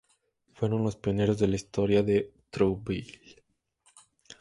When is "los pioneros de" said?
0.83-1.47